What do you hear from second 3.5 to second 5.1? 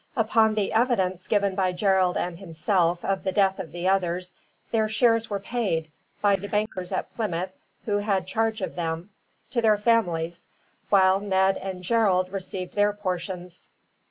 of the others, their